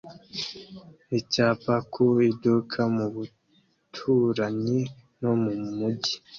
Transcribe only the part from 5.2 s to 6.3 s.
no mu mijyi